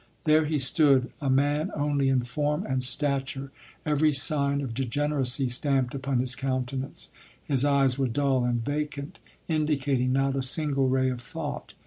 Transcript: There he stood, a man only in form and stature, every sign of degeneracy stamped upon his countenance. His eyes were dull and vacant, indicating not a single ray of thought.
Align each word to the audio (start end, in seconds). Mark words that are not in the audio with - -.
There 0.23 0.45
he 0.45 0.57
stood, 0.57 1.11
a 1.21 1.29
man 1.29 1.69
only 1.75 2.09
in 2.09 2.21
form 2.21 2.65
and 2.65 2.83
stature, 2.83 3.51
every 3.85 4.11
sign 4.11 4.59
of 4.61 4.73
degeneracy 4.73 5.47
stamped 5.49 5.93
upon 5.93 6.17
his 6.17 6.35
countenance. 6.35 7.11
His 7.43 7.63
eyes 7.63 7.99
were 7.99 8.07
dull 8.07 8.43
and 8.43 8.65
vacant, 8.65 9.19
indicating 9.47 10.11
not 10.11 10.35
a 10.35 10.41
single 10.41 10.89
ray 10.89 11.11
of 11.11 11.21
thought. 11.21 11.75